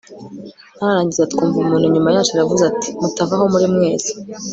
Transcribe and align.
ntararangiza 0.75 1.29
twumva 1.31 1.57
umuntu 1.59 1.85
inyuma 1.87 2.09
yacu 2.15 2.31
aravuze 2.33 2.63
ati 2.71 2.89
mutava 3.01 3.33
aho 3.37 3.45
muri 3.53 3.67
mwese 3.75 4.11